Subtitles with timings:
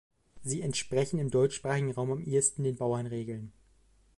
[0.41, 3.51] Sie entsprechen im deutschsprachigen Raum am ehesten den Bauernregeln.